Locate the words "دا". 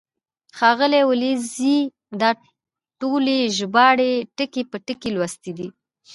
2.21-2.29